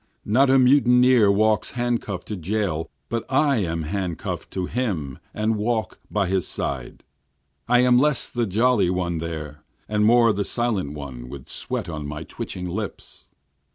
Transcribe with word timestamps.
Not 0.25 0.49
a 0.49 0.57
mutineer 0.57 1.29
walks 1.31 1.73
handcuffâd 1.73 2.23
to 2.23 2.35
jail 2.35 2.89
but 3.07 3.23
I 3.31 3.57
am 3.57 3.83
handcuffâd 3.83 4.49
to 4.49 4.65
him 4.65 5.19
and 5.31 5.57
walk 5.57 5.99
by 6.09 6.25
his 6.25 6.47
side, 6.47 7.03
(I 7.67 7.81
am 7.81 7.99
less 7.99 8.27
the 8.27 8.47
jolly 8.47 8.89
one 8.89 9.19
there, 9.19 9.63
and 9.87 10.03
more 10.03 10.33
the 10.33 10.43
silent 10.43 10.93
one 10.93 11.29
with 11.29 11.49
sweat 11.49 11.87
on 11.87 12.07
my 12.07 12.23
twitching 12.23 12.67
lips.) 12.67 13.27